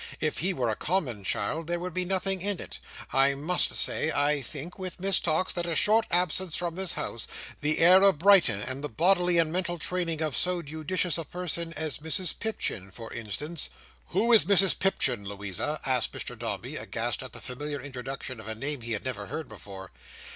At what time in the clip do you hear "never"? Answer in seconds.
19.05-19.27